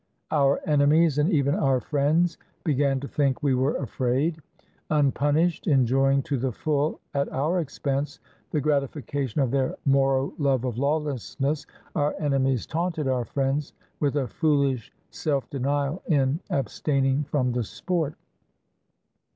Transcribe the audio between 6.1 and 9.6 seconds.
to the full at our expense the grati fication of